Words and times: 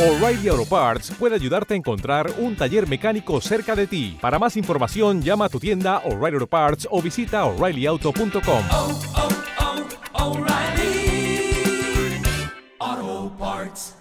O'Reilly 0.00 0.48
Auto 0.48 0.64
Parts 0.64 1.10
puede 1.18 1.34
ayudarte 1.34 1.74
a 1.74 1.76
encontrar 1.76 2.32
un 2.38 2.56
taller 2.56 2.88
mecánico 2.88 3.38
cerca 3.42 3.76
de 3.76 3.86
ti. 3.86 4.16
Para 4.18 4.38
más 4.38 4.56
información, 4.56 5.20
llama 5.20 5.44
a 5.44 5.48
tu 5.50 5.60
tienda 5.60 5.98
O'Reilly 6.06 6.36
Auto 6.36 6.46
Parts 6.46 6.88
o 6.90 7.02
visita 7.02 7.44
oreillyauto.com. 7.44 8.64
oh, 8.70 9.00
oh, 12.78 13.36
Parts. 13.38 13.94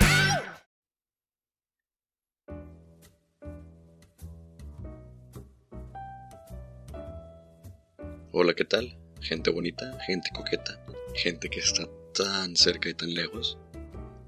Hola, 8.31 8.53
¿qué 8.53 8.63
tal? 8.63 8.95
Gente 9.19 9.51
bonita, 9.51 9.99
gente 10.07 10.29
coqueta, 10.33 10.79
gente 11.13 11.49
que 11.49 11.59
está 11.59 11.89
tan 12.13 12.55
cerca 12.55 12.87
y 12.87 12.93
tan 12.93 13.13
lejos. 13.13 13.57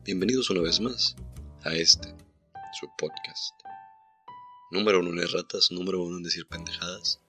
Bienvenidos 0.04 0.50
una 0.50 0.60
vez 0.60 0.82
más 0.82 1.16
a 1.64 1.74
este, 1.74 2.08
su 2.80 2.88
podcast. 2.98 3.54
Número 4.72 5.00
uno 5.00 5.12
en 5.12 5.20
erratas, 5.20 5.70
número 5.72 6.02
uno 6.02 6.18
en 6.18 6.24
decir 6.24 6.48
pendejadas, 6.48 7.20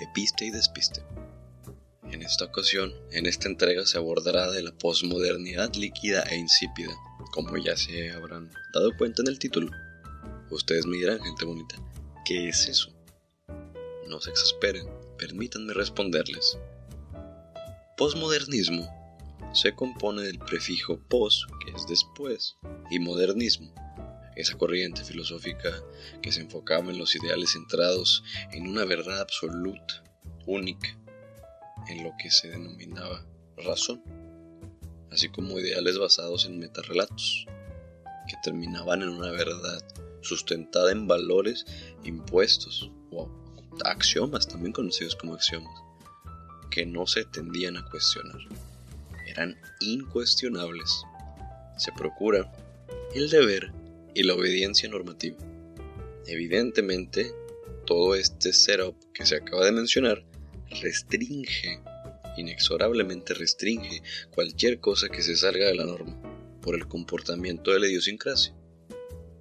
episte 0.00 0.46
y 0.46 0.50
despiste. 0.50 1.02
En 2.10 2.22
esta 2.22 2.46
ocasión, 2.46 2.92
en 3.10 3.26
esta 3.26 3.48
entrega 3.48 3.84
se 3.84 3.98
abordará 3.98 4.50
de 4.50 4.62
la 4.62 4.72
posmodernidad 4.72 5.74
líquida 5.74 6.22
e 6.22 6.36
insípida, 6.36 6.94
como 7.32 7.56
ya 7.58 7.76
se 7.76 8.12
habrán 8.12 8.50
dado 8.72 8.96
cuenta 8.96 9.22
en 9.22 9.28
el 9.28 9.38
título. 9.38 9.70
Ustedes 10.50 10.86
me 10.86 10.96
dirán, 10.96 11.22
gente 11.22 11.44
bonita, 11.44 11.76
¿qué 12.24 12.48
es 12.48 12.68
eso? 12.68 12.92
No 14.08 14.20
se 14.20 14.30
exasperen, 14.30 14.88
permítanme 15.18 15.74
responderles. 15.74 16.58
Posmodernismo 17.96 19.01
se 19.52 19.74
compone 19.74 20.22
del 20.22 20.38
prefijo 20.38 20.98
pos, 21.08 21.46
que 21.64 21.72
es 21.72 21.86
después, 21.86 22.56
y 22.90 22.98
modernismo, 22.98 23.72
esa 24.36 24.56
corriente 24.56 25.04
filosófica 25.04 25.70
que 26.22 26.32
se 26.32 26.40
enfocaba 26.40 26.90
en 26.90 26.98
los 26.98 27.14
ideales 27.14 27.52
centrados 27.52 28.24
en 28.52 28.66
una 28.68 28.84
verdad 28.84 29.20
absoluta, 29.20 30.02
única, 30.46 30.98
en 31.88 32.04
lo 32.04 32.12
que 32.18 32.30
se 32.30 32.48
denominaba 32.48 33.26
razón, 33.56 34.02
así 35.10 35.28
como 35.28 35.58
ideales 35.58 35.98
basados 35.98 36.46
en 36.46 36.58
metarrelatos, 36.58 37.46
que 38.28 38.36
terminaban 38.42 39.02
en 39.02 39.10
una 39.10 39.30
verdad 39.30 39.82
sustentada 40.22 40.92
en 40.92 41.06
valores 41.06 41.66
impuestos 42.04 42.90
o 43.10 43.28
axiomas, 43.84 44.48
también 44.48 44.72
conocidos 44.72 45.16
como 45.16 45.34
axiomas, 45.34 45.74
que 46.70 46.86
no 46.86 47.06
se 47.06 47.24
tendían 47.24 47.76
a 47.76 47.84
cuestionar. 47.90 48.40
Eran 49.32 49.58
incuestionables. 49.80 51.04
Se 51.78 51.90
procura 51.92 52.52
el 53.14 53.30
deber 53.30 53.72
y 54.14 54.24
la 54.24 54.34
obediencia 54.34 54.90
normativa. 54.90 55.38
Evidentemente, 56.26 57.32
todo 57.86 58.14
este 58.14 58.52
setup 58.52 58.94
que 59.14 59.24
se 59.24 59.36
acaba 59.36 59.64
de 59.64 59.72
mencionar 59.72 60.22
restringe, 60.82 61.80
inexorablemente 62.36 63.32
restringe 63.32 64.02
cualquier 64.34 64.80
cosa 64.80 65.08
que 65.08 65.22
se 65.22 65.34
salga 65.34 65.66
de 65.66 65.76
la 65.76 65.86
norma 65.86 66.14
por 66.60 66.74
el 66.74 66.86
comportamiento 66.86 67.70
de 67.70 67.80
la 67.80 67.88
idiosincrasia. 67.88 68.54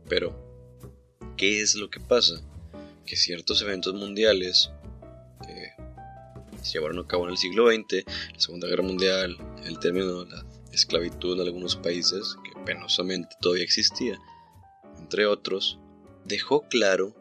Pero, 0.07 0.33
¿qué 1.35 1.59
es 1.61 1.75
lo 1.75 1.89
que 1.89 1.99
pasa? 1.99 2.41
Que 3.05 3.17
ciertos 3.17 3.61
eventos 3.61 3.93
mundiales 3.93 4.71
se 6.61 6.73
llevaron 6.73 6.99
a 6.99 7.07
cabo 7.07 7.25
en 7.25 7.31
el 7.31 7.37
siglo 7.37 7.71
XX, 7.71 8.05
la 8.33 8.39
Segunda 8.39 8.67
Guerra 8.67 8.83
Mundial, 8.83 9.37
el 9.65 9.79
término 9.79 10.23
de 10.23 10.31
la 10.31 10.45
esclavitud 10.71 11.39
en 11.39 11.47
algunos 11.47 11.75
países, 11.75 12.35
que 12.43 12.59
penosamente 12.65 13.35
todavía 13.41 13.63
existía, 13.63 14.19
entre 14.99 15.25
otros, 15.25 15.79
dejó 16.25 16.67
claro 16.69 17.15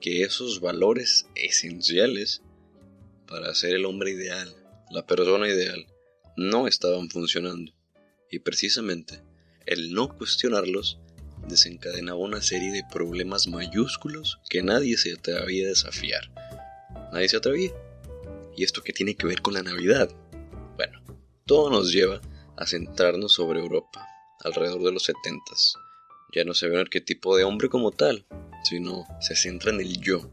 que 0.00 0.22
esos 0.22 0.60
valores 0.60 1.26
esenciales 1.34 2.42
para 3.26 3.54
ser 3.54 3.74
el 3.74 3.84
hombre 3.84 4.10
ideal, 4.10 4.54
la 4.90 5.06
persona 5.06 5.48
ideal, 5.48 5.86
no 6.36 6.66
estaban 6.66 7.10
funcionando. 7.10 7.72
Y 8.30 8.38
precisamente 8.38 9.22
el 9.66 9.92
no 9.92 10.08
cuestionarlos 10.08 10.98
desencadenaba 11.46 12.18
una 12.18 12.42
serie 12.42 12.72
de 12.72 12.84
problemas 12.90 13.46
mayúsculos 13.48 14.38
que 14.48 14.62
nadie 14.62 14.96
se 14.96 15.12
atrevía 15.12 15.66
a 15.66 15.70
desafiar. 15.70 16.30
Nadie 17.12 17.28
se 17.28 17.36
atrevía. 17.36 17.72
¿Y 18.58 18.64
esto 18.64 18.82
qué 18.82 18.92
tiene 18.92 19.14
que 19.14 19.28
ver 19.28 19.40
con 19.40 19.54
la 19.54 19.62
Navidad? 19.62 20.10
Bueno, 20.76 21.00
todo 21.46 21.70
nos 21.70 21.92
lleva 21.92 22.20
a 22.56 22.66
centrarnos 22.66 23.32
sobre 23.32 23.60
Europa, 23.60 24.04
alrededor 24.40 24.82
de 24.82 24.90
los 24.90 25.04
setentas. 25.04 25.74
Ya 26.34 26.42
no 26.42 26.54
se 26.54 26.66
ve 26.66 26.74
un 26.74 26.80
arquetipo 26.80 27.36
de 27.36 27.44
hombre 27.44 27.68
como 27.68 27.92
tal, 27.92 28.26
sino 28.64 29.06
se 29.20 29.36
centra 29.36 29.70
en 29.70 29.80
el 29.80 30.00
yo. 30.00 30.32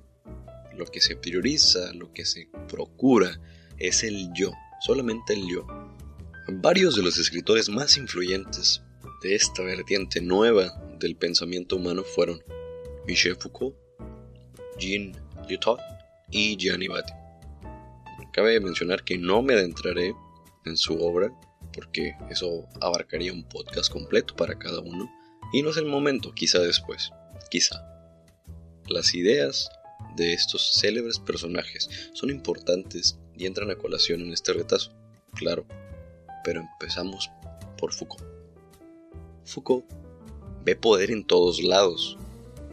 Lo 0.76 0.88
que 0.88 1.02
se 1.02 1.16
prioriza, 1.16 1.94
lo 1.94 2.14
que 2.14 2.26
se 2.26 2.50
procura, 2.68 3.40
es 3.78 4.04
el 4.04 4.32
yo, 4.34 4.52
solamente 4.84 5.34
el 5.34 5.48
yo. 5.48 5.68
Varios 6.48 6.96
de 6.96 7.04
los 7.04 7.20
escritores 7.20 7.70
más 7.70 7.96
influyentes 7.96 8.82
de 9.22 9.36
esta 9.36 9.62
vertiente 9.62 10.20
nueva 10.20 10.82
del 10.98 11.16
pensamiento 11.16 11.76
humano 11.76 12.02
fueron 12.04 12.44
Michel 13.06 13.36
Foucault, 13.36 13.76
Jean 14.80 15.12
Lyotard 15.48 15.78
y 16.32 16.58
Gianni 16.58 16.88
Batti. 16.88 17.25
Cabe 18.36 18.60
mencionar 18.60 19.06
que 19.06 19.18
no 19.18 19.42
me 19.42 19.54
adentraré 19.54 20.14
en 20.66 20.76
su 20.76 21.02
obra 21.02 21.32
porque 21.72 22.18
eso 22.30 22.68
abarcaría 22.82 23.32
un 23.32 23.48
podcast 23.48 23.90
completo 23.90 24.36
para 24.36 24.60
cada 24.60 24.82
uno 24.82 25.10
y 25.54 25.62
no 25.62 25.70
es 25.70 25.78
el 25.78 25.86
momento, 25.86 26.34
quizá 26.34 26.60
después, 26.60 27.12
quizá. 27.50 27.82
Las 28.90 29.16
ideas 29.16 29.70
de 30.18 30.34
estos 30.34 30.74
célebres 30.74 31.18
personajes 31.20 31.90
son 32.12 32.30
importantes 32.30 33.18
y 33.38 33.46
entran 33.46 33.72
a 33.72 33.78
colación 33.78 34.20
en 34.20 34.34
este 34.34 34.52
retazo, 34.52 34.92
claro, 35.34 35.66
pero 36.44 36.60
empezamos 36.60 37.32
por 37.78 37.94
Foucault. 37.94 38.26
Foucault 39.46 39.86
ve 40.66 40.76
poder 40.76 41.10
en 41.10 41.24
todos 41.24 41.64
lados. 41.64 42.18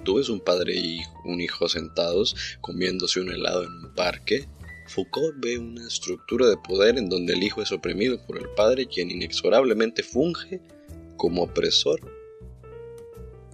Tú 0.02 0.16
ves 0.16 0.28
un 0.28 0.40
padre 0.40 0.74
y 0.74 1.02
un 1.24 1.40
hijo 1.40 1.68
sentados 1.68 2.34
comiéndose 2.60 3.20
un 3.20 3.30
helado 3.30 3.62
en 3.62 3.70
un 3.70 3.94
parque. 3.94 4.48
Foucault 4.94 5.34
ve 5.38 5.56
una 5.56 5.86
estructura 5.86 6.46
de 6.48 6.58
poder 6.58 6.98
en 6.98 7.08
donde 7.08 7.32
el 7.32 7.42
hijo 7.42 7.62
es 7.62 7.72
oprimido 7.72 8.20
por 8.26 8.36
el 8.36 8.50
padre, 8.50 8.86
quien 8.86 9.10
inexorablemente 9.10 10.02
funge 10.02 10.60
como 11.16 11.44
opresor, 11.44 12.00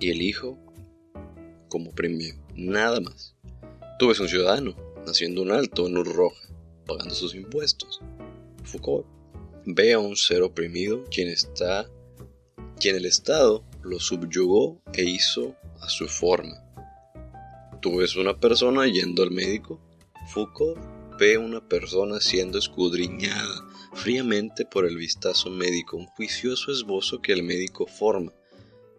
y 0.00 0.10
el 0.10 0.20
hijo 0.20 0.58
como 1.68 1.90
oprimido. 1.90 2.36
Nada 2.56 2.98
más. 3.00 3.36
Tú 4.00 4.08
ves 4.08 4.18
un 4.18 4.28
ciudadano 4.28 4.74
haciendo 5.06 5.42
un 5.42 5.52
alto 5.52 5.86
en 5.86 5.94
luz 5.94 6.12
roja, 6.12 6.48
pagando 6.86 7.14
sus 7.14 7.36
impuestos. 7.36 8.00
Foucault 8.64 9.06
ve 9.64 9.92
a 9.92 10.00
un 10.00 10.16
ser 10.16 10.42
oprimido 10.42 11.04
quien 11.08 11.28
está, 11.28 11.88
quien 12.80 12.96
el 12.96 13.06
Estado 13.06 13.64
lo 13.82 14.00
subyugó 14.00 14.80
e 14.92 15.04
hizo 15.04 15.54
a 15.80 15.88
su 15.88 16.08
forma. 16.08 16.64
Tú 17.80 17.98
ves 17.98 18.16
una 18.16 18.40
persona 18.40 18.88
yendo 18.88 19.22
al 19.22 19.30
médico. 19.30 19.80
Foucault 20.32 20.97
ve 21.18 21.38
una 21.38 21.66
persona 21.66 22.20
siendo 22.20 22.58
escudriñada 22.58 23.64
fríamente 23.94 24.64
por 24.64 24.84
el 24.86 24.96
vistazo 24.96 25.50
médico, 25.50 25.96
un 25.96 26.06
juicioso 26.06 26.70
esbozo 26.72 27.20
que 27.20 27.32
el 27.32 27.42
médico 27.42 27.86
forma, 27.86 28.32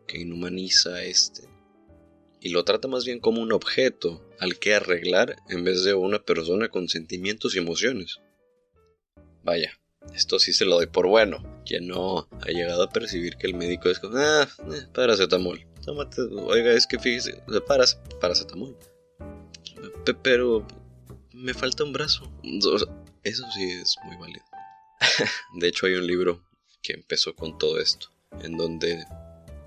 que 0.08 0.20
inhumaniza 0.20 0.96
a 0.96 1.04
este, 1.04 1.44
y 2.42 2.50
lo 2.50 2.64
trata 2.64 2.88
más 2.88 3.06
bien 3.06 3.20
como 3.20 3.42
un 3.42 3.52
objeto 3.52 4.26
al 4.40 4.60
que 4.60 4.74
arreglar 4.74 5.36
en 5.50 5.64
vez 5.64 5.84
de 5.84 5.94
una 5.94 6.20
persona 6.20 6.70
con 6.70 6.88
sentimientos 6.90 7.56
y 7.56 7.60
emociones. 7.60 8.20
Vaya, 9.44 9.80
esto 10.16 10.40
sí 10.40 10.54
se 10.54 10.66
lo 10.66 10.76
doy 10.76 10.88
por 10.88 11.08
bueno. 11.08 11.44
Quien 11.66 11.88
no 11.88 12.28
ha 12.42 12.48
llegado 12.48 12.84
a 12.84 12.90
percibir 12.90 13.36
que 13.38 13.48
el 13.48 13.56
médico 13.56 13.90
es 13.90 14.00
como, 14.00 14.18
ah, 14.18 14.48
eh, 14.74 14.88
paracetamol. 14.94 15.66
Tómate, 15.84 16.22
oiga, 16.22 16.72
es 16.74 16.88
que 16.88 16.98
fíjese, 17.00 17.42
paras, 17.68 18.00
paracetamol. 18.22 18.78
Pe- 20.06 20.14
Pero 20.14 20.66
me 21.40 21.54
falta 21.54 21.84
un 21.84 21.94
brazo. 21.94 22.30
Eso 23.24 23.44
sí 23.54 23.64
es 23.64 23.96
muy 24.06 24.18
válido. 24.18 24.46
De 25.60 25.68
hecho, 25.68 25.86
hay 25.86 25.94
un 25.94 26.06
libro 26.06 26.44
que 26.82 26.94
empezó 26.94 27.36
con 27.36 27.58
todo 27.58 27.80
esto, 27.80 28.10
en 28.42 28.58
donde 28.58 29.06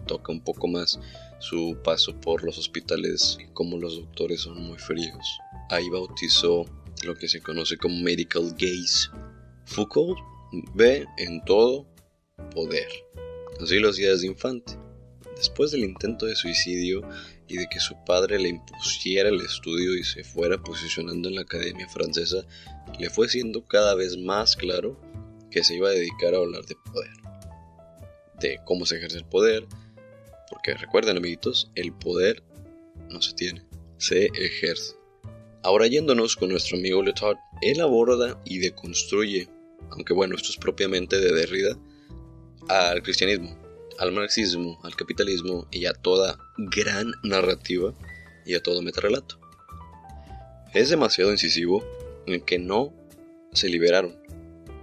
toca 0.07 0.33
un 0.33 0.43
poco 0.43 0.69
más 0.69 1.01
su 1.39 1.79
paso 1.83 2.21
por 2.21 2.45
los 2.45 2.59
hospitales 2.59 3.39
y 3.41 3.53
cómo 3.53 3.79
los 3.79 3.97
doctores 3.97 4.43
son 4.43 4.63
muy 4.63 4.79
fríos. 4.79 5.27
Ahí 5.71 5.89
bautizó 5.89 6.65
lo 7.05 7.15
que 7.15 7.29
se 7.29 7.41
conoce 7.41 7.77
como 7.77 7.97
medical 8.01 8.51
gaze. 8.53 9.09
Foucault 9.67 10.19
ve 10.75 11.07
en 11.19 11.45
todo 11.45 11.87
poder. 12.55 12.89
Así 13.61 13.79
lo 13.79 13.91
hacía 13.91 14.11
desde 14.11 14.27
infante. 14.27 14.75
Después 15.37 15.71
del 15.71 15.85
intento 15.85 16.27
de 16.27 16.37
suicidio 16.37 17.03
y 17.53 17.59
de 17.59 17.69
que 17.69 17.81
su 17.81 17.95
padre 18.07 18.39
le 18.39 18.49
impusiera 18.49 19.29
el 19.29 19.39
estudio 19.43 19.95
y 19.95 20.05
se 20.05 20.25
fuera 20.25 20.57
posicionando 20.57 21.29
en 21.29 21.35
la 21.35 21.43
Academia 21.43 21.87
Francesa, 21.87 22.47
le 22.99 23.11
fue 23.11 23.29
siendo 23.29 23.67
cada 23.67 23.95
vez 23.95 24.17
más 24.17 24.57
claro 24.57 24.99
que 25.51 25.63
se 25.63 25.77
iba 25.77 25.91
a 25.91 25.93
dedicar 25.93 26.35
a 26.35 26.39
hablar 26.39 26.65
de 26.65 26.77
poder, 26.77 27.11
de 28.41 28.59
cómo 28.65 28.87
se 28.87 28.97
ejerce 28.97 29.19
el 29.19 29.27
poder, 29.27 29.67
por 29.67 29.79
Porque 30.49 30.75
recuerden 30.75 31.19
amiguitos, 31.19 31.71
el 31.75 31.93
poder 31.93 32.43
no 33.11 33.21
se 33.21 33.35
tiene, 33.35 33.63
se 33.99 34.31
ejerce. 34.35 34.95
Ahora 35.63 35.87
yéndonos 35.89 36.37
con 36.37 36.49
nuestro 36.49 36.79
amigo 36.79 37.03
Letard, 37.03 37.37
él 37.61 37.83
aborda 37.83 38.41
y 38.47 38.61
deconstruye, 38.61 39.51
aunque 39.91 40.15
bueno, 40.15 40.37
esto 40.37 40.49
es 40.49 40.57
propiamente 40.57 41.21
de 41.21 41.35
Derrida, 41.35 41.79
al 42.69 43.03
cristianismo, 43.03 43.62
al 44.03 44.11
marxismo, 44.11 44.81
al 44.83 44.97
capitalismo 44.97 45.69
y 45.71 45.87
a 45.87 45.93
toda 45.93 46.37
gran 46.59 47.13
narrativa 47.23 47.95
y 48.45 48.55
a 48.55 48.61
todo 48.61 48.83
metarrelato. 48.83 49.39
Es 50.75 50.91
demasiado 50.91 51.31
incisivo 51.31 51.85
en 52.27 52.41
que 52.41 52.59
no 52.59 52.93
se 53.53 53.69
liberaron 53.69 54.17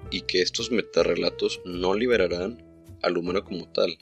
y 0.10 0.22
que 0.22 0.42
estos 0.42 0.72
metarrelatos 0.72 1.60
no 1.66 1.96
liberarán 1.96 2.64
al 3.02 3.18
humano 3.18 3.44
como 3.44 3.68
tal, 3.68 3.98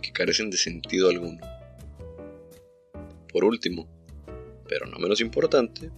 que 0.00 0.12
carecen 0.12 0.48
de 0.50 0.58
sentido 0.58 1.08
alguno. 1.08 1.40
Por 3.32 3.42
último, 3.42 3.88
pero 4.68 4.86
no 4.86 5.00
menos 5.00 5.20
importante, 5.20 5.90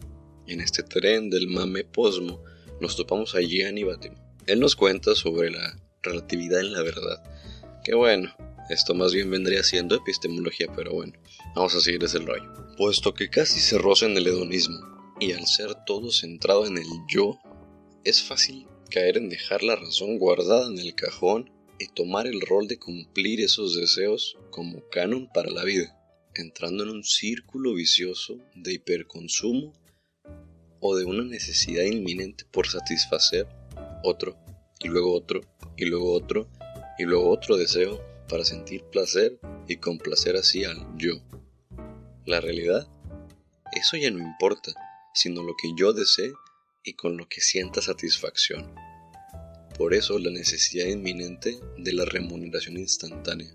en 0.46 0.62
este 0.62 0.82
tren 0.82 1.28
del 1.28 1.48
mame 1.48 1.84
posmo 1.84 2.42
nos 2.80 2.96
topamos 2.96 3.34
a 3.34 3.42
Gianni 3.42 3.84
Batim. 3.84 4.14
Él 4.46 4.58
nos 4.58 4.74
cuenta 4.74 5.14
sobre 5.14 5.50
la 5.50 5.78
relatividad 6.02 6.60
en 6.60 6.72
la 6.72 6.80
verdad. 6.80 7.22
Que 7.84 7.94
bueno, 7.94 8.32
esto 8.70 8.94
más 8.94 9.12
bien 9.12 9.30
vendría 9.30 9.62
siendo 9.64 9.96
epistemología, 9.96 10.68
pero 10.74 10.92
bueno, 10.92 11.14
vamos 11.54 11.74
a 11.74 11.80
seguir 11.80 12.02
ese 12.04 12.18
rollo. 12.18 12.52
Puesto 12.76 13.12
que 13.12 13.28
casi 13.28 13.60
se 13.60 13.76
roza 13.76 14.06
en 14.06 14.16
el 14.16 14.26
hedonismo, 14.26 14.78
y 15.18 15.32
al 15.32 15.46
ser 15.46 15.74
todo 15.84 16.10
centrado 16.10 16.66
en 16.66 16.78
el 16.78 16.86
yo, 17.08 17.38
es 18.04 18.22
fácil 18.22 18.66
caer 18.90 19.16
en 19.16 19.28
dejar 19.28 19.62
la 19.62 19.76
razón 19.76 20.18
guardada 20.18 20.66
en 20.66 20.78
el 20.78 20.94
cajón 20.94 21.50
y 21.78 21.88
tomar 21.88 22.26
el 22.26 22.40
rol 22.40 22.68
de 22.68 22.78
cumplir 22.78 23.40
esos 23.40 23.76
deseos 23.76 24.38
como 24.50 24.88
canon 24.90 25.28
para 25.32 25.50
la 25.50 25.64
vida, 25.64 25.96
entrando 26.34 26.84
en 26.84 26.90
un 26.90 27.04
círculo 27.04 27.74
vicioso 27.74 28.38
de 28.54 28.74
hiperconsumo 28.74 29.72
o 30.80 30.96
de 30.96 31.04
una 31.04 31.24
necesidad 31.24 31.84
inminente 31.84 32.44
por 32.50 32.68
satisfacer 32.68 33.48
otro 34.04 34.36
y 34.80 34.88
luego 34.88 35.14
otro 35.14 35.40
y 35.76 35.84
luego 35.86 36.12
otro 36.12 36.48
y 36.98 37.04
luego 37.04 37.30
otro 37.30 37.56
deseo 37.56 38.00
para 38.28 38.44
sentir 38.44 38.84
placer 38.84 39.38
y 39.68 39.76
complacer 39.76 40.36
así 40.36 40.64
al 40.64 40.86
yo. 40.96 41.14
La 42.24 42.40
realidad, 42.40 42.88
eso 43.72 43.96
ya 43.96 44.10
no 44.10 44.18
importa, 44.18 44.72
sino 45.14 45.42
lo 45.42 45.54
que 45.60 45.70
yo 45.76 45.92
desee 45.92 46.32
y 46.84 46.94
con 46.94 47.16
lo 47.16 47.28
que 47.28 47.40
sienta 47.40 47.80
satisfacción. 47.82 48.74
Por 49.76 49.94
eso 49.94 50.18
la 50.18 50.30
necesidad 50.30 50.86
inminente 50.86 51.58
de 51.78 51.92
la 51.92 52.04
remuneración 52.04 52.76
instantánea. 52.76 53.52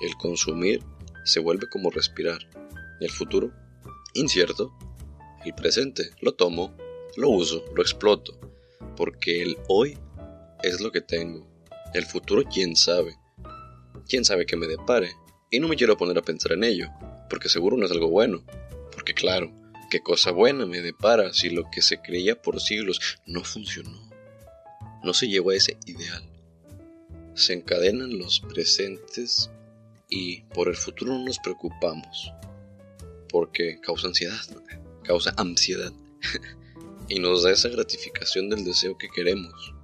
El 0.00 0.14
consumir 0.16 0.84
se 1.24 1.40
vuelve 1.40 1.68
como 1.68 1.90
respirar. 1.90 2.38
El 3.00 3.10
futuro, 3.10 3.52
incierto. 4.14 4.72
El 5.44 5.54
presente, 5.54 6.10
lo 6.20 6.34
tomo, 6.34 6.76
lo 7.16 7.30
uso, 7.30 7.64
lo 7.74 7.82
exploto. 7.82 8.38
Porque 8.96 9.42
el 9.42 9.56
hoy 9.68 9.98
es 10.66 10.80
lo 10.80 10.92
que 10.92 11.00
tengo. 11.00 11.46
El 11.94 12.04
futuro, 12.06 12.42
quién 12.44 12.76
sabe. 12.76 13.16
Quién 14.08 14.24
sabe 14.24 14.46
que 14.46 14.56
me 14.56 14.66
depare. 14.66 15.12
Y 15.50 15.60
no 15.60 15.68
me 15.68 15.76
quiero 15.76 15.96
poner 15.96 16.18
a 16.18 16.22
pensar 16.22 16.52
en 16.52 16.64
ello, 16.64 16.88
porque 17.30 17.48
seguro 17.48 17.76
no 17.76 17.86
es 17.86 17.92
algo 17.92 18.08
bueno. 18.08 18.44
Porque 18.92 19.14
claro, 19.14 19.52
qué 19.90 20.00
cosa 20.00 20.32
buena 20.32 20.66
me 20.66 20.80
depara 20.80 21.32
si 21.32 21.50
lo 21.50 21.70
que 21.70 21.82
se 21.82 22.00
creía 22.00 22.40
por 22.40 22.60
siglos 22.60 23.00
no 23.26 23.44
funcionó. 23.44 24.10
No 25.04 25.14
se 25.14 25.28
llegó 25.28 25.50
a 25.50 25.56
ese 25.56 25.78
ideal. 25.86 26.28
Se 27.34 27.52
encadenan 27.52 28.18
los 28.18 28.40
presentes 28.40 29.50
y 30.08 30.42
por 30.42 30.68
el 30.68 30.76
futuro 30.76 31.12
no 31.12 31.24
nos 31.24 31.38
preocupamos. 31.38 32.32
Porque 33.28 33.78
causa 33.80 34.08
ansiedad, 34.08 34.40
causa 35.04 35.32
ansiedad. 35.36 35.92
y 37.08 37.20
nos 37.20 37.44
da 37.44 37.52
esa 37.52 37.68
gratificación 37.68 38.50
del 38.50 38.64
deseo 38.64 38.98
que 38.98 39.08
queremos. 39.08 39.75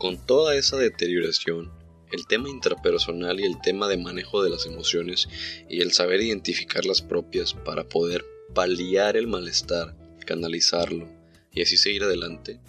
Con 0.00 0.16
toda 0.16 0.56
esa 0.56 0.78
deterioración, 0.78 1.70
el 2.10 2.26
tema 2.26 2.48
intrapersonal 2.48 3.38
y 3.38 3.44
el 3.44 3.60
tema 3.60 3.86
de 3.86 3.98
manejo 3.98 4.42
de 4.42 4.48
las 4.48 4.64
emociones 4.64 5.28
y 5.68 5.82
el 5.82 5.92
saber 5.92 6.22
identificar 6.22 6.86
las 6.86 7.02
propias 7.02 7.52
para 7.52 7.86
poder 7.86 8.24
paliar 8.54 9.18
el 9.18 9.26
malestar, 9.26 9.94
canalizarlo 10.24 11.06
y 11.52 11.60
así 11.60 11.76
seguir 11.76 12.04
adelante, 12.04 12.62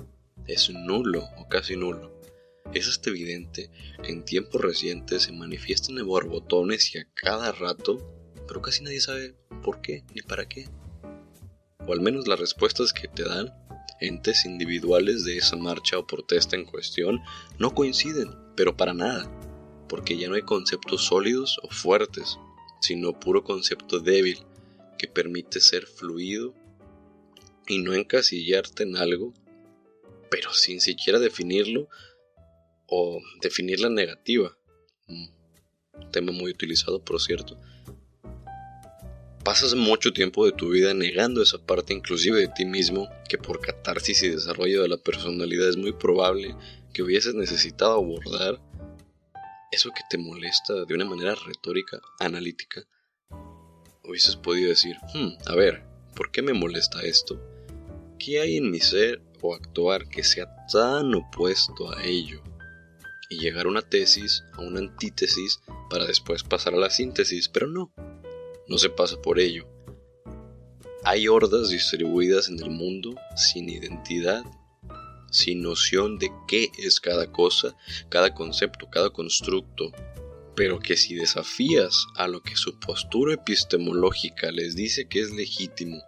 es 0.45 0.71
nulo 0.71 1.23
o 1.37 1.47
casi 1.47 1.77
nulo. 1.77 2.19
Es 2.73 2.89
hasta 2.89 3.11
evidente 3.11 3.71
que 4.03 4.11
en 4.11 4.25
tiempos 4.25 4.59
recientes 4.59 5.23
se 5.23 5.31
manifiestan 5.31 5.99
en 5.99 6.07
borbotones 6.07 6.93
y 6.93 6.97
a 6.97 7.07
cada 7.13 7.53
rato, 7.53 8.13
pero 8.45 8.61
casi 8.61 8.83
nadie 8.83 8.99
sabe 8.99 9.35
por 9.63 9.79
qué 9.79 10.03
ni 10.13 10.21
para 10.21 10.49
qué. 10.49 10.67
O 11.87 11.93
al 11.93 12.01
menos 12.01 12.27
las 12.27 12.41
respuestas 12.41 12.91
que 12.91 13.07
te 13.07 13.23
dan 13.23 13.53
entes 14.01 14.45
individuales 14.45 15.23
de 15.23 15.37
esa 15.37 15.55
marcha 15.55 15.97
o 15.97 16.07
protesta 16.07 16.55
en 16.55 16.65
cuestión 16.65 17.21
no 17.57 17.73
coinciden, 17.73 18.35
pero 18.55 18.75
para 18.75 18.93
nada, 18.93 19.31
porque 19.87 20.17
ya 20.17 20.27
no 20.27 20.35
hay 20.35 20.41
conceptos 20.41 21.05
sólidos 21.05 21.59
o 21.63 21.69
fuertes, 21.69 22.37
sino 22.81 23.19
puro 23.19 23.43
concepto 23.43 23.99
débil 23.99 24.39
que 24.97 25.07
permite 25.07 25.61
ser 25.61 25.85
fluido 25.85 26.53
y 27.67 27.79
no 27.79 27.93
encasillarte 27.93 28.83
en 28.83 28.97
algo, 28.97 29.33
pero 30.29 30.53
sin 30.53 30.81
siquiera 30.81 31.19
definirlo 31.19 31.87
o 32.87 33.21
definir 33.41 33.79
la 33.79 33.89
negativa. 33.89 34.57
Un 35.07 36.11
tema 36.11 36.31
muy 36.31 36.51
utilizado, 36.51 37.03
por 37.03 37.21
cierto 37.21 37.57
pasas 39.43 39.73
mucho 39.73 40.13
tiempo 40.13 40.45
de 40.45 40.51
tu 40.51 40.69
vida 40.69 40.93
negando 40.93 41.41
esa 41.41 41.57
parte 41.57 41.93
inclusive 41.93 42.39
de 42.39 42.47
ti 42.47 42.65
mismo 42.65 43.09
que 43.27 43.37
por 43.37 43.59
catarsis 43.59 44.23
y 44.23 44.29
desarrollo 44.29 44.81
de 44.83 44.89
la 44.89 44.97
personalidad 44.97 45.69
es 45.69 45.77
muy 45.77 45.93
probable 45.93 46.55
que 46.93 47.03
hubieses 47.03 47.33
necesitado 47.33 47.93
abordar 47.93 48.61
eso 49.71 49.89
que 49.91 50.03
te 50.09 50.17
molesta 50.17 50.85
de 50.85 50.93
una 50.93 51.05
manera 51.05 51.33
retórica, 51.33 52.01
analítica. 52.19 52.83
Hubieses 54.03 54.35
podido 54.35 54.69
decir, 54.69 54.97
hmm, 55.13 55.29
a 55.45 55.55
ver, 55.55 55.83
¿por 56.13 56.31
qué 56.31 56.41
me 56.41 56.53
molesta 56.53 57.01
esto? 57.03 57.41
¿Qué 58.19 58.41
hay 58.41 58.57
en 58.57 58.69
mi 58.69 58.81
ser 58.81 59.21
o 59.41 59.55
actuar 59.55 60.09
que 60.09 60.23
sea 60.23 60.53
tan 60.71 61.15
opuesto 61.15 61.89
a 61.89 62.03
ello? 62.03 62.43
Y 63.29 63.39
llegar 63.39 63.65
a 63.65 63.69
una 63.69 63.81
tesis, 63.81 64.43
a 64.53 64.61
una 64.61 64.79
antítesis, 64.79 65.61
para 65.89 66.05
después 66.05 66.43
pasar 66.43 66.73
a 66.73 66.77
la 66.77 66.89
síntesis, 66.89 67.47
pero 67.47 67.67
no 67.67 67.93
no 68.67 68.77
se 68.77 68.89
pasa 68.89 69.21
por 69.21 69.39
ello. 69.39 69.67
Hay 71.03 71.27
hordas 71.27 71.69
distribuidas 71.69 72.47
en 72.49 72.61
el 72.61 72.69
mundo 72.69 73.15
sin 73.35 73.69
identidad, 73.69 74.43
sin 75.31 75.61
noción 75.61 76.19
de 76.19 76.31
qué 76.47 76.69
es 76.77 76.99
cada 76.99 77.31
cosa, 77.31 77.75
cada 78.09 78.33
concepto, 78.33 78.89
cada 78.89 79.09
constructo, 79.09 79.91
pero 80.55 80.79
que 80.79 80.97
si 80.97 81.15
desafías 81.15 82.05
a 82.15 82.27
lo 82.27 82.43
que 82.43 82.55
su 82.55 82.79
postura 82.79 83.33
epistemológica 83.33 84.51
les 84.51 84.75
dice 84.75 85.07
que 85.07 85.21
es 85.21 85.31
legítimo, 85.31 86.01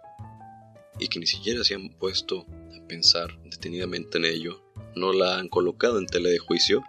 y 0.98 1.08
que 1.08 1.18
ni 1.18 1.26
siquiera 1.26 1.64
se 1.64 1.74
han 1.74 1.88
puesto 1.88 2.46
a 2.72 2.86
pensar 2.86 3.36
detenidamente 3.44 4.18
en 4.18 4.26
ello, 4.26 4.62
no 4.94 5.12
la 5.12 5.38
han 5.38 5.48
colocado 5.48 5.98
en 5.98 6.06
tela 6.06 6.28
de 6.28 6.38
juicio, 6.38 6.82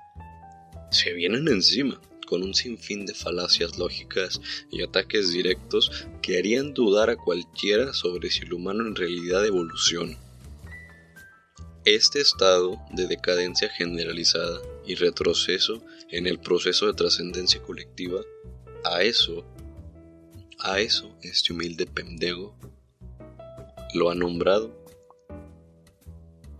se 0.92 1.14
vienen 1.14 1.48
encima 1.48 2.00
con 2.26 2.44
un 2.44 2.54
sinfín 2.54 3.06
de 3.06 3.14
falacias 3.14 3.78
lógicas 3.78 4.42
y 4.72 4.82
ataques 4.82 5.32
directos 5.32 6.08
que 6.22 6.38
harían 6.38 6.74
dudar 6.74 7.10
a 7.10 7.16
cualquiera 7.16 7.94
sobre 7.94 8.30
si 8.30 8.44
el 8.44 8.54
humano 8.54 8.86
en 8.86 8.96
realidad 8.96 9.46
evoluciona. 9.46 10.18
Este 11.86 12.20
estado 12.20 12.80
de 12.92 13.08
decadencia 13.08 13.70
generalizada 13.70 14.60
y 14.86 14.96
retroceso 14.96 15.84
en 16.10 16.26
el 16.26 16.40
proceso 16.40 16.88
de 16.88 16.94
trascendencia 16.94 17.62
colectiva, 17.62 18.22
a 18.84 19.04
eso, 19.04 19.46
a 20.60 20.80
eso 20.80 21.16
este 21.22 21.54
humilde 21.54 21.86
pendejo 21.86 22.58
lo 23.94 24.10
ha 24.10 24.16
nombrado 24.16 24.86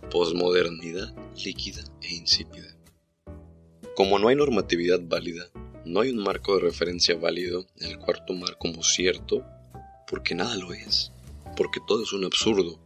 posmodernidad 0.10 1.14
líquida 1.44 1.84
e 2.02 2.16
insípida. 2.16 2.75
Como 3.96 4.20
no 4.20 4.28
hay 4.28 4.36
normatividad 4.36 5.00
válida, 5.02 5.50
no 5.86 6.02
hay 6.02 6.10
un 6.10 6.22
marco 6.22 6.56
de 6.56 6.64
referencia 6.64 7.16
válido 7.16 7.66
en 7.80 7.92
el 7.92 7.98
cual 7.98 8.26
tomar 8.28 8.58
como 8.58 8.84
cierto, 8.84 9.46
porque 10.06 10.36
nada 10.36 10.58
lo 10.58 10.74
es, 10.74 11.14
porque 11.56 11.80
todo 11.88 12.04
es 12.04 12.12
un 12.12 12.26
absurdo, 12.26 12.78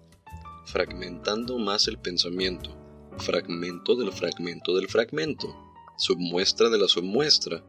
fragmentando 0.68 1.58
más 1.58 1.88
el 1.88 1.98
pensamiento, 1.98 2.78
fragmento 3.18 3.96
del 3.96 4.12
fragmento 4.12 4.76
del 4.76 4.88
fragmento, 4.88 5.48
submuestra 5.98 6.70
de 6.70 6.78
la 6.78 6.88
submuestra, 6.88 7.64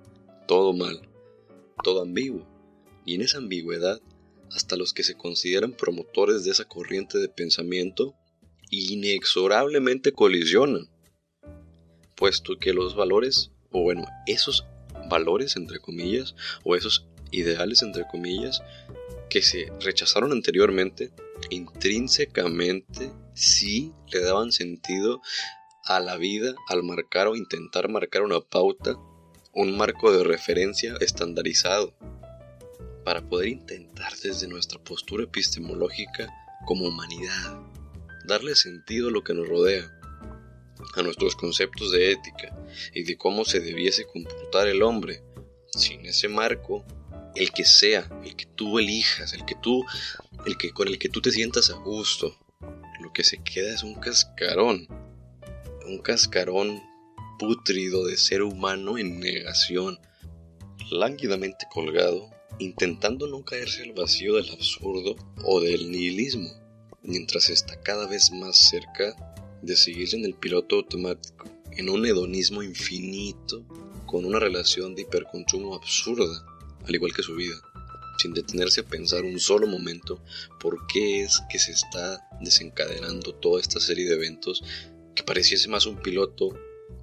todo 0.46 0.74
mal, 0.74 1.08
todo 1.82 2.02
ambiguo, 2.02 2.46
y 3.06 3.14
en 3.14 3.22
esa 3.22 3.38
ambigüedad, 3.38 4.02
hasta 4.52 4.76
los 4.76 4.92
que 4.92 5.02
se 5.02 5.14
consideran 5.14 5.72
promotores 5.72 6.44
de 6.44 6.50
esa 6.50 6.66
corriente 6.66 7.16
de 7.16 7.30
pensamiento 7.30 8.14
inexorablemente 8.68 10.12
colisionan 10.12 10.89
puesto 12.20 12.58
que 12.58 12.74
los 12.74 12.94
valores, 12.94 13.50
o 13.72 13.82
bueno, 13.82 14.06
esos 14.26 14.66
valores, 15.08 15.56
entre 15.56 15.80
comillas, 15.80 16.36
o 16.62 16.76
esos 16.76 17.06
ideales, 17.32 17.82
entre 17.82 18.06
comillas, 18.06 18.62
que 19.30 19.40
se 19.40 19.72
rechazaron 19.80 20.30
anteriormente, 20.30 21.10
intrínsecamente 21.48 23.10
sí 23.32 23.92
le 24.12 24.20
daban 24.20 24.52
sentido 24.52 25.22
a 25.84 25.98
la 25.98 26.18
vida 26.18 26.54
al 26.68 26.82
marcar 26.82 27.26
o 27.26 27.36
intentar 27.36 27.88
marcar 27.88 28.22
una 28.22 28.40
pauta, 28.40 28.96
un 29.54 29.76
marco 29.76 30.12
de 30.12 30.22
referencia 30.22 30.94
estandarizado, 31.00 31.94
para 33.04 33.22
poder 33.22 33.48
intentar 33.48 34.12
desde 34.22 34.46
nuestra 34.46 34.78
postura 34.78 35.24
epistemológica 35.24 36.28
como 36.66 36.86
humanidad 36.86 37.62
darle 38.26 38.54
sentido 38.54 39.08
a 39.08 39.10
lo 39.10 39.24
que 39.24 39.32
nos 39.32 39.48
rodea, 39.48 39.90
a 40.94 41.02
nuestros 41.02 41.36
conceptos 41.36 41.92
de 41.92 42.12
ética 42.12 42.56
y 42.94 43.02
de 43.02 43.16
cómo 43.16 43.44
se 43.44 43.60
debiese 43.60 44.06
comportar 44.06 44.68
el 44.68 44.82
hombre. 44.82 45.22
Sin 45.72 46.04
ese 46.06 46.28
marco, 46.28 46.84
el 47.34 47.52
que 47.52 47.64
sea, 47.64 48.08
el 48.24 48.34
que 48.36 48.46
tú 48.46 48.78
elijas, 48.78 49.32
el 49.32 49.44
que 49.44 49.54
tú, 49.54 49.84
el 50.46 50.56
que 50.56 50.70
con 50.70 50.88
el 50.88 50.98
que 50.98 51.08
tú 51.08 51.20
te 51.20 51.30
sientas 51.30 51.70
a 51.70 51.74
gusto, 51.74 52.36
lo 53.00 53.12
que 53.12 53.24
se 53.24 53.42
queda 53.42 53.72
es 53.72 53.82
un 53.82 53.94
cascarón, 53.94 54.88
un 55.86 55.98
cascarón 55.98 56.82
pútrido 57.38 58.06
de 58.06 58.16
ser 58.16 58.42
humano 58.42 58.98
en 58.98 59.20
negación, 59.20 59.98
lánguidamente 60.90 61.66
colgado, 61.72 62.30
intentando 62.58 63.26
no 63.26 63.44
caerse 63.44 63.82
al 63.82 63.92
vacío 63.92 64.36
del 64.36 64.50
absurdo 64.50 65.16
o 65.44 65.60
del 65.60 65.90
nihilismo, 65.90 66.50
mientras 67.02 67.48
está 67.48 67.80
cada 67.80 68.06
vez 68.06 68.30
más 68.32 68.58
cerca 68.58 69.16
de 69.62 69.76
seguir 69.76 70.14
en 70.14 70.24
el 70.24 70.34
piloto 70.34 70.76
automático, 70.76 71.48
en 71.72 71.88
un 71.88 72.06
hedonismo 72.06 72.62
infinito, 72.62 73.64
con 74.06 74.24
una 74.24 74.38
relación 74.38 74.94
de 74.94 75.02
hiperconsumo 75.02 75.74
absurda, 75.74 76.44
al 76.84 76.94
igual 76.94 77.12
que 77.14 77.22
su 77.22 77.34
vida, 77.36 77.54
sin 78.18 78.34
detenerse 78.34 78.80
a 78.80 78.86
pensar 78.86 79.24
un 79.24 79.38
solo 79.38 79.66
momento 79.66 80.22
por 80.58 80.86
qué 80.86 81.22
es 81.22 81.40
que 81.50 81.58
se 81.58 81.72
está 81.72 82.20
desencadenando 82.40 83.34
toda 83.34 83.60
esta 83.60 83.80
serie 83.80 84.08
de 84.08 84.16
eventos 84.16 84.62
que 85.14 85.22
pareciese 85.22 85.68
más 85.68 85.86
un 85.86 85.96
piloto 85.96 86.50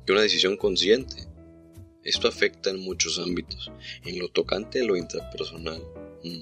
que 0.06 0.12
una 0.12 0.22
decisión 0.22 0.58
consciente. 0.58 1.28
Esto 2.04 2.28
afecta 2.28 2.70
en 2.70 2.80
muchos 2.80 3.20
ámbitos, 3.20 3.72
en 4.06 4.20
lo 4.20 4.30
tocante 4.30 4.82
a 4.82 4.84
lo 4.84 4.96
intrapersonal. 4.96 5.82
Mm, 6.24 6.42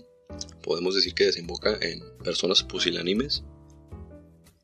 podemos 0.61 0.95
decir 0.95 1.13
que 1.13 1.25
desemboca 1.25 1.77
en 1.81 2.03
personas 2.23 2.63
pusilánimes 2.63 3.43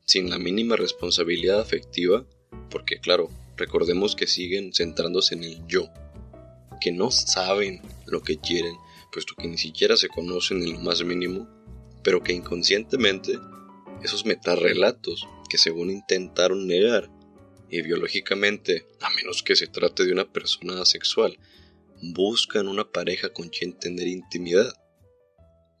sin 0.04 0.30
la 0.30 0.38
mínima 0.38 0.76
responsabilidad 0.76 1.60
afectiva, 1.60 2.26
porque 2.70 2.98
claro, 3.00 3.30
recordemos 3.56 4.16
que 4.16 4.26
siguen 4.26 4.72
centrándose 4.72 5.34
en 5.34 5.44
el 5.44 5.66
yo, 5.66 5.88
que 6.80 6.92
no 6.92 7.10
saben 7.10 7.80
lo 8.06 8.22
que 8.22 8.38
quieren, 8.38 8.74
puesto 9.12 9.34
que 9.36 9.48
ni 9.48 9.58
siquiera 9.58 9.96
se 9.96 10.08
conocen 10.08 10.62
en 10.62 10.72
lo 10.74 10.80
más 10.80 11.04
mínimo, 11.04 11.48
pero 12.02 12.22
que 12.22 12.32
inconscientemente 12.32 13.38
esos 14.02 14.26
metarrelatos 14.26 15.28
que 15.48 15.58
según 15.58 15.90
intentaron 15.90 16.66
negar, 16.66 17.10
y 17.70 17.80
biológicamente, 17.80 18.86
a 19.00 19.08
menos 19.10 19.42
que 19.42 19.56
se 19.56 19.66
trate 19.66 20.04
de 20.04 20.12
una 20.12 20.30
persona 20.30 20.82
asexual, 20.82 21.38
buscan 22.02 22.68
una 22.68 22.90
pareja 22.90 23.30
con 23.30 23.48
quien 23.48 23.72
tener 23.72 24.08
intimidad. 24.08 24.74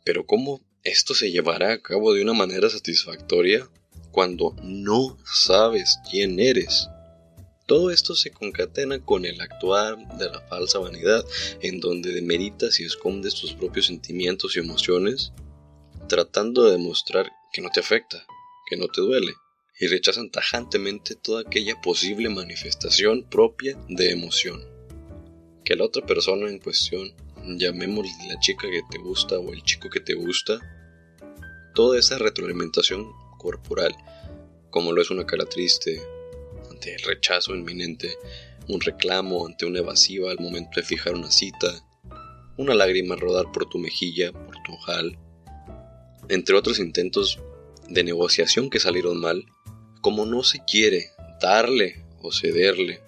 Pero 0.04 0.24
¿cómo 0.24 0.62
esto 0.84 1.14
se 1.14 1.30
llevará 1.30 1.72
a 1.72 1.82
cabo 1.82 2.14
de 2.14 2.22
una 2.22 2.32
manera 2.32 2.70
satisfactoria 2.70 3.68
cuando 4.12 4.54
no 4.62 5.18
sabes 5.24 5.98
quién 6.10 6.38
eres. 6.38 6.88
Todo 7.66 7.90
esto 7.90 8.14
se 8.14 8.30
concatena 8.30 9.02
con 9.02 9.24
el 9.24 9.40
actuar 9.40 9.96
de 10.18 10.28
la 10.28 10.40
falsa 10.42 10.78
vanidad, 10.78 11.24
en 11.60 11.80
donde 11.80 12.12
demeritas 12.12 12.78
y 12.78 12.84
escondes 12.84 13.34
tus 13.34 13.54
propios 13.54 13.86
sentimientos 13.86 14.56
y 14.56 14.60
emociones, 14.60 15.32
tratando 16.08 16.64
de 16.64 16.72
demostrar 16.72 17.30
que 17.52 17.62
no 17.62 17.70
te 17.70 17.80
afecta, 17.80 18.26
que 18.68 18.76
no 18.76 18.88
te 18.88 19.00
duele, 19.00 19.32
y 19.80 19.86
rechazan 19.86 20.30
tajantemente 20.30 21.14
toda 21.14 21.40
aquella 21.40 21.80
posible 21.80 22.28
manifestación 22.28 23.24
propia 23.24 23.78
de 23.88 24.10
emoción. 24.10 24.62
Que 25.64 25.76
la 25.76 25.84
otra 25.84 26.04
persona 26.04 26.50
en 26.50 26.58
cuestión, 26.58 27.14
llamémosle 27.56 28.12
la 28.28 28.38
chica 28.40 28.68
que 28.70 28.82
te 28.90 28.98
gusta 28.98 29.38
o 29.38 29.52
el 29.52 29.62
chico 29.62 29.88
que 29.88 30.00
te 30.00 30.14
gusta, 30.14 30.60
toda 31.74 31.98
esa 31.98 32.18
retroalimentación 32.18 33.10
corporal, 33.42 33.94
como 34.70 34.92
lo 34.92 35.02
es 35.02 35.10
una 35.10 35.26
cara 35.26 35.44
triste 35.44 36.00
ante 36.70 36.94
el 36.94 37.02
rechazo 37.02 37.54
inminente, 37.54 38.16
un 38.68 38.80
reclamo 38.80 39.46
ante 39.46 39.66
una 39.66 39.80
evasiva 39.80 40.30
al 40.30 40.38
momento 40.38 40.70
de 40.76 40.82
fijar 40.82 41.14
una 41.14 41.30
cita, 41.30 41.84
una 42.56 42.74
lágrima 42.74 43.16
rodar 43.16 43.50
por 43.52 43.68
tu 43.68 43.78
mejilla, 43.78 44.32
por 44.32 44.54
tu 44.64 44.72
ojal, 44.72 45.18
entre 46.28 46.56
otros 46.56 46.78
intentos 46.78 47.40
de 47.88 48.04
negociación 48.04 48.70
que 48.70 48.78
salieron 48.78 49.20
mal, 49.20 49.44
como 50.00 50.24
no 50.24 50.42
se 50.42 50.64
quiere 50.64 51.10
darle 51.40 52.04
o 52.20 52.32
cederle 52.32 53.00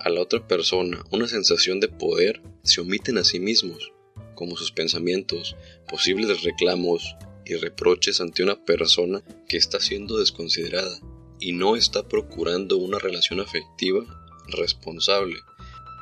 a 0.00 0.10
la 0.10 0.20
otra 0.20 0.46
persona 0.46 1.02
una 1.10 1.28
sensación 1.28 1.80
de 1.80 1.88
poder, 1.88 2.42
se 2.62 2.80
omiten 2.80 3.16
a 3.16 3.24
sí 3.24 3.40
mismos, 3.40 3.92
como 4.34 4.56
sus 4.56 4.72
pensamientos, 4.72 5.56
posibles 5.88 6.42
reclamos, 6.42 7.16
y 7.46 7.54
reproches 7.54 8.20
ante 8.20 8.42
una 8.42 8.64
persona 8.64 9.22
que 9.48 9.56
está 9.56 9.80
siendo 9.80 10.18
desconsiderada 10.18 10.98
y 11.40 11.52
no 11.52 11.76
está 11.76 12.08
procurando 12.08 12.76
una 12.76 12.98
relación 12.98 13.40
afectiva 13.40 14.04
responsable, 14.48 15.36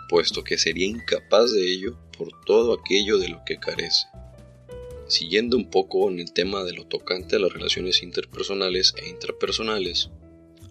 puesto 0.09 0.45
que 0.45 0.59
sería 0.59 0.87
incapaz 0.87 1.53
de 1.53 1.73
ello 1.73 1.99
por 2.17 2.29
todo 2.45 2.75
aquello 2.75 3.19
de 3.19 3.29
lo 3.29 3.43
que 3.45 3.59
carece. 3.59 4.07
Siguiendo 5.09 5.57
un 5.57 5.71
poco 5.71 6.11
en 6.11 6.21
el 6.21 6.33
tema 6.33 6.65
de 6.65 6.73
lo 6.73 6.87
tocante 6.87 7.37
a 7.37 7.39
las 7.39 7.53
relaciones 7.53 8.03
interpersonales 8.03 8.95
e 8.97 9.09
intrapersonales, 9.09 10.11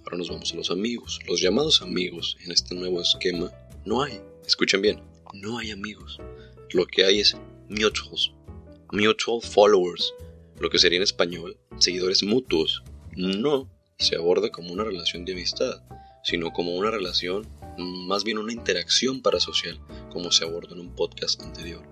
ahora 0.03 0.17
nos 0.17 0.29
vamos 0.29 0.51
a 0.53 0.55
los 0.55 0.71
amigos. 0.71 1.19
Los 1.27 1.41
llamados 1.41 1.81
amigos 1.81 2.37
en 2.43 2.51
este 2.51 2.73
nuevo 2.73 3.01
esquema 3.01 3.51
no 3.85 4.01
hay. 4.01 4.19
Escuchen 4.45 4.81
bien, 4.81 5.01
no 5.33 5.59
hay 5.59 5.71
amigos. 5.71 6.19
Lo 6.71 6.85
que 6.85 7.05
hay 7.05 7.19
es 7.19 7.37
mutuals, 7.69 8.31
mutual 8.91 9.41
followers, 9.41 10.13
lo 10.61 10.69
que 10.69 10.79
sería 10.79 10.97
en 10.97 11.03
español 11.03 11.59
seguidores 11.79 12.23
mutuos, 12.23 12.83
no 13.15 13.69
se 13.97 14.15
aborda 14.15 14.49
como 14.49 14.71
una 14.71 14.83
relación 14.83 15.25
de 15.25 15.33
amistad, 15.33 15.81
sino 16.23 16.53
como 16.53 16.75
una 16.75 16.91
relación, 16.91 17.47
más 17.77 18.23
bien 18.23 18.37
una 18.37 18.53
interacción 18.53 19.21
parasocial, 19.21 19.79
como 20.11 20.31
se 20.31 20.43
abordó 20.43 20.75
en 20.75 20.81
un 20.81 20.95
podcast 20.95 21.41
anterior. 21.41 21.83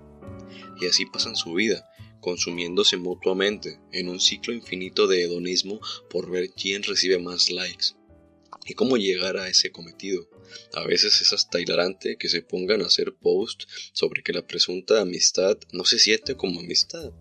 Y 0.80 0.86
así 0.86 1.06
pasan 1.06 1.36
su 1.36 1.54
vida, 1.54 1.90
consumiéndose 2.22 2.98
mutuamente, 2.98 3.80
en 3.92 4.10
un 4.10 4.20
ciclo 4.20 4.54
infinito 4.54 5.08
de 5.08 5.24
hedonismo 5.24 5.80
por 6.10 6.30
ver 6.30 6.50
quién 6.52 6.84
recibe 6.84 7.18
más 7.18 7.50
likes. 7.50 7.96
¿Y 8.66 8.74
cómo 8.74 8.98
llegar 8.98 9.38
a 9.38 9.48
ese 9.48 9.72
cometido? 9.72 10.30
A 10.74 10.86
veces 10.86 11.22
es 11.22 11.34
hasta 11.34 11.60
hilarante 11.60 12.18
que 12.18 12.30
se 12.30 12.42
pongan 12.42 12.82
a 12.82 12.88
hacer 12.88 13.16
posts 13.16 13.68
sobre 13.94 14.22
que 14.22 14.34
la 14.34 14.46
presunta 14.46 15.02
amistad 15.02 15.58
no 15.72 15.86
se 15.86 15.98
siente 15.98 16.36
como 16.36 16.60
amistad, 16.60 17.12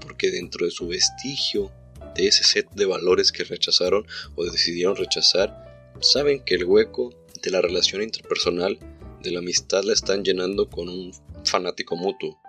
porque 0.00 0.30
dentro 0.30 0.64
de 0.64 0.70
su 0.70 0.88
vestigio, 0.88 1.72
de 2.14 2.28
ese 2.28 2.44
set 2.44 2.70
de 2.72 2.86
valores 2.86 3.32
que 3.32 3.44
rechazaron 3.44 4.06
o 4.34 4.44
decidieron 4.44 4.96
rechazar, 4.96 5.92
saben 6.00 6.44
que 6.44 6.54
el 6.54 6.64
hueco 6.64 7.14
de 7.42 7.50
la 7.50 7.60
relación 7.60 8.02
interpersonal, 8.02 8.78
de 9.22 9.30
la 9.30 9.40
amistad, 9.40 9.82
la 9.84 9.92
están 9.92 10.24
llenando 10.24 10.68
con 10.68 10.88
un 10.88 11.12
fanático 11.44 11.96
mutuo. 11.96 12.40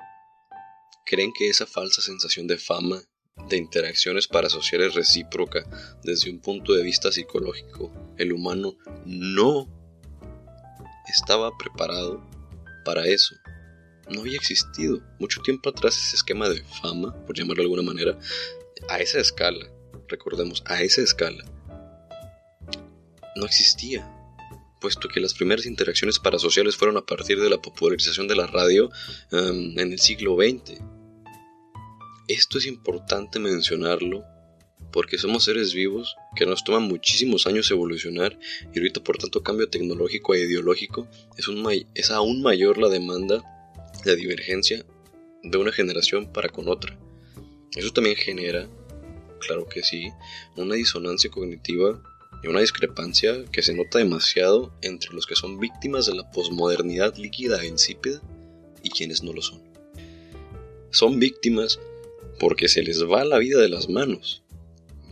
Creen 1.06 1.32
que 1.38 1.50
esa 1.50 1.66
falsa 1.66 2.01
sensación 2.01 2.48
de 2.48 2.58
fama, 2.58 3.01
de 3.50 3.58
interacciones 3.58 4.27
parasociales 4.27 4.94
recíproca, 4.94 5.63
desde 6.04 6.30
un 6.30 6.39
punto 6.39 6.74
de 6.74 6.84
vista 6.84 7.12
psicológico, 7.12 7.94
el 8.18 8.34
humano 8.34 8.77
no 9.06 9.68
estaba 11.08 11.58
preparado 11.58 12.22
para 12.84 13.06
eso 13.08 13.36
no 14.10 14.22
había 14.22 14.38
existido. 14.38 15.02
Mucho 15.20 15.42
tiempo 15.42 15.70
atrás 15.70 15.98
ese 15.98 16.16
esquema 16.16 16.50
de 16.50 16.64
fama, 16.82 17.14
por 17.26 17.36
llamarlo 17.36 17.64
de 17.64 17.66
alguna 17.66 17.82
manera, 17.82 18.18
a 18.90 19.00
esa 19.00 19.20
escala, 19.20 19.68
recordemos, 20.08 20.64
a 20.66 20.82
esa 20.82 21.02
escala, 21.02 21.44
no 23.36 23.46
existía, 23.46 24.10
puesto 24.80 25.08
que 25.10 25.20
las 25.20 25.34
primeras 25.34 25.66
interacciones 25.66 26.20
parasociales 26.20 26.76
fueron 26.76 26.98
a 26.98 27.06
partir 27.06 27.40
de 27.40 27.50
la 27.50 27.62
popularización 27.62 28.28
de 28.28 28.36
la 28.36 28.48
radio 28.48 28.90
em, 29.32 29.78
en 29.78 29.92
el 29.92 30.00
siglo 30.00 30.36
XX. 30.36 30.80
Esto 32.28 32.58
es 32.58 32.66
importante 32.66 33.40
mencionarlo 33.40 34.24
porque 34.92 35.18
somos 35.18 35.44
seres 35.44 35.74
vivos 35.74 36.16
que 36.36 36.46
nos 36.46 36.64
toman 36.64 36.84
muchísimos 36.84 37.46
años 37.46 37.70
evolucionar 37.72 38.40
y 38.74 38.80
ahorita 38.80 39.04
por 39.04 39.18
tanto 39.18 39.44
cambio 39.44 39.70
tecnológico 39.70 40.34
e 40.34 40.40
ideológico 40.42 41.08
un 41.48 41.86
es 41.94 42.12
aún 42.12 42.42
mayor 42.42 42.78
la 42.78 42.90
demanda 42.90 43.44
de 44.04 44.16
divergencia 44.16 44.86
de 45.44 45.58
una 45.58 45.72
generación 45.72 46.32
para 46.32 46.50
con 46.50 46.68
otra. 46.68 46.98
Eso 47.75 47.92
también 47.92 48.16
genera, 48.16 48.68
claro 49.39 49.68
que 49.68 49.84
sí, 49.84 50.10
una 50.56 50.75
disonancia 50.75 51.30
cognitiva 51.30 52.01
y 52.44 52.48
una 52.48 52.62
discrepancia 52.62 53.46
que 53.51 53.62
se 53.62 53.74
nota 53.74 54.00
demasiado 54.00 54.74
entre 54.82 55.13
los 55.13 55.25
que 55.25 55.36
son 55.36 55.60
víctimas 55.60 56.06
de 56.06 56.16
la 56.16 56.30
posmodernidad 56.32 57.16
líquida 57.18 57.62
e 57.62 57.68
insípida 57.68 58.22
y 58.84 58.89
quienes 58.89 59.24
no 59.24 59.34
lo 59.34 59.42
son. 59.42 59.62
Son 60.92 61.20
víctimas 61.20 61.80
porque 62.39 62.68
se 62.68 62.84
les 62.84 63.04
va 63.04 63.25
la 63.25 63.39
vida 63.39 63.60
de 63.60 63.70
las 63.70 63.89
manos, 63.89 64.44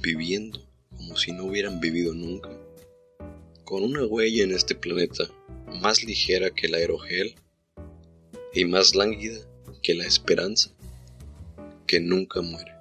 viviendo 0.01 0.65
como 0.95 1.17
si 1.17 1.31
no 1.31 1.45
hubieran 1.45 1.79
vivido 1.79 2.13
nunca, 2.13 2.49
con 3.63 3.83
una 3.83 4.05
huella 4.05 4.43
en 4.43 4.51
este 4.51 4.75
planeta 4.75 5.29
más 5.81 6.03
ligera 6.03 6.51
que 6.51 6.67
el 6.67 6.75
aerogel 6.75 7.35
y 8.55 8.65
más 8.65 8.95
lánguida 8.95 9.39
que 9.83 9.93
la 9.93 10.05
esperanza 10.05 10.71
que 11.85 11.99
nunca 11.99 12.41
muere. 12.41 12.74